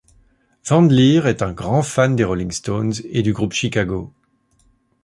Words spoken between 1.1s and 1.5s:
est